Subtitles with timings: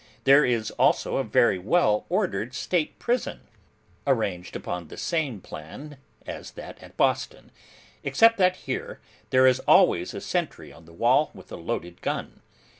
[0.23, 3.41] There is also a very well ordered State prison,
[4.07, 7.51] arranged upon the same plan as that at Boston,
[8.03, 12.41] except that here, there is always a sentry on the wall with a loaded gun.